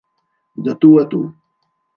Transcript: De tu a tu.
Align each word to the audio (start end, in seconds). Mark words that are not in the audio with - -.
De 0.67 0.73
tu 0.85 0.89
a 1.01 1.03
tu. 1.13 1.21